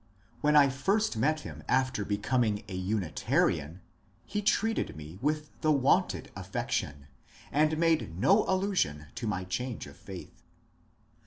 [0.39, 3.81] When I first met him after becoming a Unitarian
[4.25, 7.05] he treated me with the wonted affection,
[7.51, 10.41] and made no allusion to my change of faith.